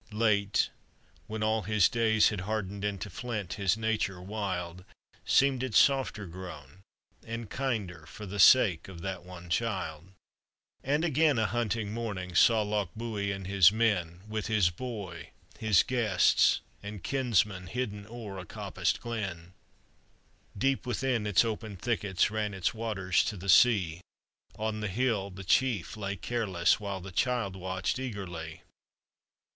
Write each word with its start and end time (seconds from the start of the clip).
Late, 0.13 0.71
when 1.27 1.43
all 1.43 1.61
his 1.61 1.87
days 1.87 2.29
had 2.29 2.41
hardened 2.41 2.83
Into 2.83 3.07
flint 3.07 3.53
his 3.53 3.77
nature 3.77 4.19
wild, 4.19 4.83
Seemed 5.25 5.61
it 5.61 5.75
softer 5.75 6.25
grown 6.25 6.81
and 7.23 7.51
kinder, 7.51 8.07
For 8.07 8.25
the 8.25 8.39
sake 8.39 8.87
of 8.87 9.01
that 9.03 9.23
one 9.23 9.47
child. 9.47 10.01
POETRY 10.01 10.03
ON 10.03 10.13
OR 10.13 10.95
ABOUT 10.95 11.01
THE 11.01 11.07
MACLEANS. 11.07 11.51
417 11.51 11.83
And 11.83 12.29
again 12.33 12.33
a 12.33 12.33
hunting 12.33 12.33
morning, 12.33 12.33
Saw 12.33 12.63
Lochbuie 12.63 13.31
and 13.31 13.45
his 13.45 13.71
men, 13.71 14.21
With 14.27 14.47
his 14.47 14.71
boy, 14.71 15.29
his 15.59 15.83
guests, 15.83 16.61
and 16.81 17.03
kinsmen 17.03 17.67
Hidden 17.67 18.07
o'er 18.07 18.39
a 18.39 18.45
coppiced 18.47 19.01
glen. 19.01 19.53
Beep, 20.57 20.87
within 20.87 21.27
its 21.27 21.45
opened 21.45 21.79
thickets, 21.79 22.29
Kan 22.29 22.55
its 22.55 22.73
waters 22.73 23.23
to 23.25 23.37
the 23.37 23.47
sea; 23.49 24.01
On 24.57 24.79
the 24.79 24.87
hill 24.87 25.29
the 25.29 25.43
chief 25.43 25.95
lay 25.95 26.15
careless, 26.15 26.79
While 26.79 27.01
the 27.01 27.11
child 27.11 27.55
watched 27.55 27.99
eagerly. 27.99 28.63